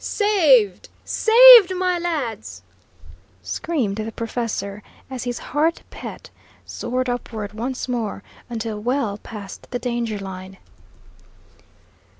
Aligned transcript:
"Saved, 0.03 0.89
saved, 1.05 1.75
my 1.75 1.99
lads!" 1.99 2.63
screamed 3.43 3.97
the 3.97 4.11
professor, 4.11 4.81
as 5.11 5.25
his 5.25 5.37
heart 5.53 5.83
pet 5.91 6.31
soared 6.65 7.07
upward 7.07 7.53
once 7.53 7.87
more 7.87 8.23
until 8.49 8.79
well 8.79 9.19
past 9.19 9.69
the 9.69 9.77
danger 9.77 10.17
line. 10.17 10.57